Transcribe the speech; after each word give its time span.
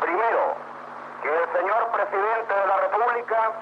Primero, 0.00 0.56
que 1.22 1.28
el 1.28 1.52
señor 1.52 1.90
presidente 1.92 2.54
de 2.54 2.66
la 2.66 2.76
República 2.76 3.52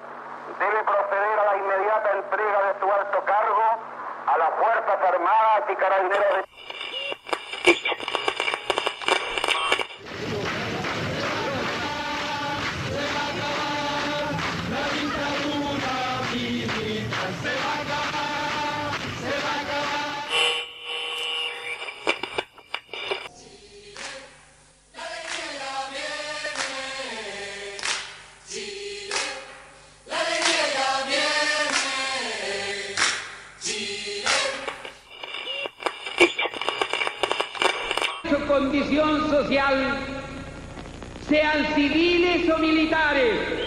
debe 0.58 0.84
proceder 0.84 1.38
a 1.38 1.44
la 1.44 1.56
inmediata 1.56 2.12
entrega 2.12 2.72
de 2.72 2.80
su 2.80 2.92
alto 2.92 3.24
cargo 3.24 3.62
a 4.26 4.38
las 4.38 4.50
Fuerzas 4.50 4.98
Armadas 5.08 5.64
y 5.68 5.76
Carabineros 5.76 6.36
de... 7.64 7.91
condición 38.52 39.30
social, 39.30 39.96
sean 41.26 41.74
civiles 41.74 42.50
o 42.50 42.58
militares. 42.58 43.61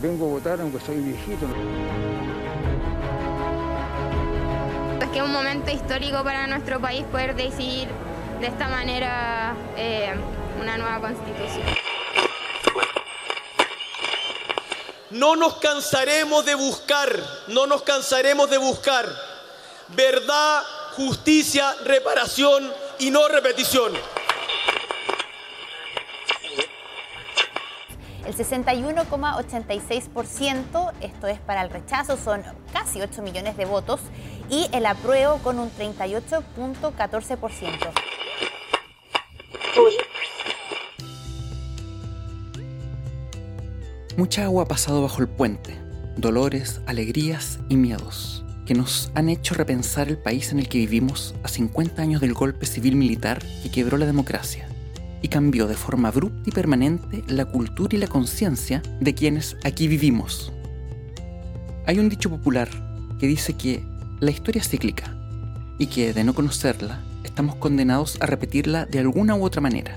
Vengo 0.00 0.26
a 0.26 0.28
votar 0.28 0.60
aunque 0.60 0.80
soy 0.80 0.96
viejito. 0.96 1.46
Es 5.00 5.08
que 5.08 5.18
es 5.18 5.24
un 5.24 5.32
momento 5.32 5.70
histórico 5.70 6.22
para 6.24 6.46
nuestro 6.46 6.80
país 6.80 7.04
poder 7.04 7.34
decidir 7.34 7.88
de 8.40 8.46
esta 8.46 8.68
manera 8.68 9.54
eh, 9.76 10.14
una 10.60 10.78
nueva 10.78 11.00
constitución. 11.00 11.66
No 15.10 15.36
nos 15.36 15.56
cansaremos 15.56 16.44
de 16.44 16.54
buscar, 16.54 17.10
no 17.48 17.66
nos 17.66 17.82
cansaremos 17.82 18.50
de 18.50 18.58
buscar 18.58 19.06
verdad, 19.88 20.62
justicia, 20.96 21.74
reparación 21.84 22.70
y 22.98 23.10
no 23.10 23.26
repetición. 23.28 23.92
El 28.28 28.36
61,86%, 28.36 30.92
esto 31.00 31.26
es 31.28 31.40
para 31.40 31.62
el 31.62 31.70
rechazo, 31.70 32.18
son 32.18 32.42
casi 32.74 33.00
8 33.00 33.22
millones 33.22 33.56
de 33.56 33.64
votos, 33.64 34.00
y 34.50 34.68
el 34.74 34.84
apruebo 34.84 35.38
con 35.38 35.58
un 35.58 35.70
38,14%. 35.70 37.90
Mucha 44.18 44.44
agua 44.44 44.64
ha 44.64 44.66
pasado 44.66 45.00
bajo 45.00 45.22
el 45.22 45.28
puente, 45.28 45.78
dolores, 46.18 46.82
alegrías 46.84 47.60
y 47.70 47.78
miedos, 47.78 48.44
que 48.66 48.74
nos 48.74 49.10
han 49.14 49.30
hecho 49.30 49.54
repensar 49.54 50.08
el 50.08 50.18
país 50.18 50.52
en 50.52 50.58
el 50.58 50.68
que 50.68 50.76
vivimos 50.76 51.34
a 51.44 51.48
50 51.48 52.02
años 52.02 52.20
del 52.20 52.34
golpe 52.34 52.66
civil 52.66 52.94
militar 52.94 53.42
que 53.62 53.70
quebró 53.70 53.96
la 53.96 54.04
democracia 54.04 54.68
y 55.22 55.28
cambió 55.28 55.66
de 55.66 55.74
forma 55.74 56.08
abrupta 56.08 56.42
y 56.46 56.52
permanente 56.52 57.24
la 57.28 57.44
cultura 57.44 57.96
y 57.96 57.98
la 57.98 58.06
conciencia 58.06 58.82
de 59.00 59.14
quienes 59.14 59.56
aquí 59.64 59.88
vivimos. 59.88 60.52
Hay 61.86 61.98
un 61.98 62.08
dicho 62.08 62.30
popular 62.30 62.68
que 63.18 63.26
dice 63.26 63.54
que 63.54 63.82
la 64.20 64.30
historia 64.30 64.60
es 64.60 64.68
cíclica 64.68 65.14
y 65.78 65.86
que 65.86 66.12
de 66.12 66.24
no 66.24 66.34
conocerla 66.34 67.02
estamos 67.24 67.56
condenados 67.56 68.18
a 68.20 68.26
repetirla 68.26 68.86
de 68.86 68.98
alguna 68.98 69.34
u 69.34 69.44
otra 69.44 69.60
manera. 69.60 69.96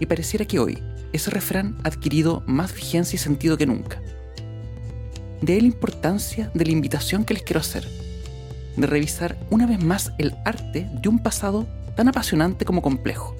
Y 0.00 0.06
pareciera 0.06 0.44
que 0.44 0.58
hoy 0.58 0.78
ese 1.12 1.30
refrán 1.30 1.76
ha 1.84 1.88
adquirido 1.88 2.42
más 2.46 2.74
vigencia 2.74 3.16
y 3.16 3.18
sentido 3.18 3.56
que 3.56 3.66
nunca. 3.66 4.00
De 5.40 5.54
ahí 5.54 5.60
la 5.60 5.66
importancia 5.66 6.50
de 6.54 6.64
la 6.64 6.72
invitación 6.72 7.24
que 7.24 7.34
les 7.34 7.42
quiero 7.42 7.60
hacer, 7.60 7.86
de 8.76 8.86
revisar 8.86 9.36
una 9.50 9.66
vez 9.66 9.82
más 9.82 10.12
el 10.18 10.34
arte 10.44 10.88
de 10.92 11.08
un 11.08 11.18
pasado 11.18 11.66
tan 11.96 12.08
apasionante 12.08 12.64
como 12.64 12.80
complejo, 12.80 13.36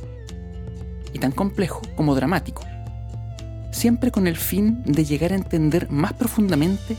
y 1.12 1.18
tan 1.18 1.32
complejo 1.32 1.82
como 1.96 2.14
dramático, 2.14 2.62
siempre 3.70 4.10
con 4.10 4.26
el 4.26 4.36
fin 4.36 4.82
de 4.84 5.04
llegar 5.04 5.32
a 5.32 5.36
entender 5.36 5.90
más 5.90 6.12
profundamente 6.12 6.96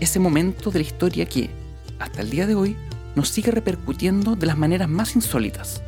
ese 0.00 0.18
momento 0.18 0.70
de 0.70 0.80
la 0.80 0.84
historia 0.84 1.26
que, 1.26 1.50
hasta 1.98 2.20
el 2.20 2.30
día 2.30 2.46
de 2.46 2.54
hoy, 2.54 2.76
nos 3.14 3.30
sigue 3.30 3.50
repercutiendo 3.50 4.36
de 4.36 4.46
las 4.46 4.58
maneras 4.58 4.88
más 4.88 5.16
insólitas. 5.16 5.82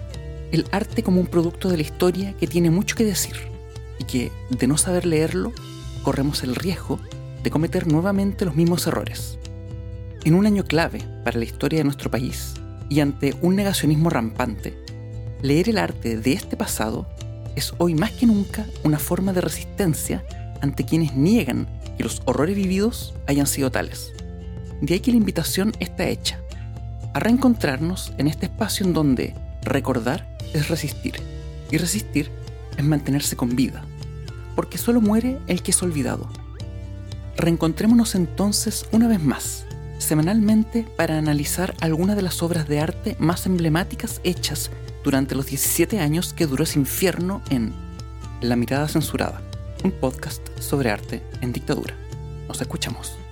El 0.51 0.67
arte 0.73 1.03
como 1.03 1.21
un 1.21 1.27
producto 1.27 1.69
de 1.69 1.77
la 1.77 1.83
historia 1.83 2.33
que 2.35 2.47
tiene 2.47 2.71
mucho 2.71 2.97
que 2.97 3.05
decir 3.05 3.37
y 3.99 4.05
que, 4.05 4.33
de 4.51 4.67
no 4.67 4.79
saber 4.79 5.05
leerlo, 5.05 5.53
corremos 6.03 6.43
el 6.43 6.55
riesgo 6.55 6.99
de 7.43 7.51
cometer 7.51 7.87
nuevamente 7.87 8.47
los 8.47 8.57
mismos 8.57 8.87
errores. 8.87 9.39
En 10.25 10.35
un 10.35 10.47
año 10.47 10.65
clave 10.65 11.05
para 11.25 11.39
la 11.39 11.45
historia 11.45 11.81
de 11.81 11.85
nuestro 11.85 12.11
país 12.11 12.55
y 12.89 13.01
ante 13.01 13.35
un 13.43 13.57
negacionismo 13.57 14.09
rampante, 14.09 14.75
leer 15.43 15.69
el 15.69 15.79
arte 15.79 16.17
de 16.17 16.33
este 16.33 16.57
pasado 16.57 17.07
es 17.57 17.75
hoy 17.79 17.95
más 17.95 18.13
que 18.13 18.27
nunca 18.27 18.67
una 18.85 18.99
forma 18.99 19.33
de 19.33 19.41
resistencia 19.41 20.25
ante 20.61 20.85
quienes 20.85 21.15
niegan 21.15 21.67
que 21.97 22.05
los 22.05 22.23
horrores 22.25 22.57
vividos 22.57 23.15
hayan 23.27 23.47
sido 23.47 23.71
tales. 23.71 24.13
De 24.81 24.95
ahí 24.95 25.01
que 25.01 25.11
la 25.11 25.17
invitación 25.17 25.73
está 25.81 26.07
hecha, 26.07 26.39
a 27.15 27.21
reencontrarnos 27.21 28.13
en 28.19 28.29
este 28.29 28.47
espacio 28.47 28.87
en 28.87 28.95
donde 28.95 29.35
recordar 29.63 30.29
es 30.55 30.69
resistir, 30.69 31.17
y 31.71 31.79
resistir 31.79 32.31
es 32.77 32.85
mantenerse 32.85 33.37
con 33.37 33.57
vida, 33.57 33.85
porque 34.55 34.79
solo 34.79 35.01
muere 35.01 35.39
el 35.47 35.63
que 35.63 35.73
es 35.73 35.83
olvidado. 35.83 36.29
Reencontrémonos 37.37 38.15
entonces 38.15 38.87
una 38.93 39.09
vez 39.09 39.21
más, 39.23 39.65
semanalmente, 39.99 40.87
para 40.97 41.19
analizar 41.19 41.75
algunas 41.81 42.17
de 42.17 42.23
las 42.23 42.43
obras 42.43 42.69
de 42.69 42.81
arte 42.81 43.17
más 43.19 43.47
emblemáticas 43.47 44.21
hechas 44.25 44.71
durante 45.05 45.35
los 45.35 45.47
17 45.47 46.01
años 46.01 46.33
que 46.33 46.47
duró 46.47 46.65
ese 46.65 46.79
infierno 46.79 47.43
en 47.51 47.73
La 48.41 48.57
Mirada 48.57 48.89
Censurada, 48.89 49.43
un 49.85 49.93
podcast 49.93 50.47
sobre 50.61 50.91
arte 50.91 51.23
en 51.41 51.53
dictadura. 51.53 51.95
Nos 52.49 52.61
escuchamos. 52.61 53.28